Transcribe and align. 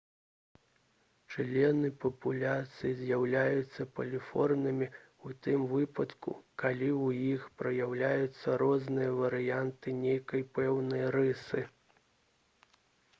члены 1.33 1.89
папуляцыі 2.05 2.93
з'яўляюцца 3.01 3.87
паліморфнымі 3.99 4.87
ў 5.25 5.27
тым 5.49 5.67
выпадку 5.75 6.33
калі 6.65 6.89
ў 6.89 7.37
іх 7.37 7.45
праяўляюцца 7.65 8.57
розныя 8.65 9.13
варыянты 9.21 9.97
нейкай 10.03 10.49
пэўнай 10.59 11.07
рысы 11.21 11.67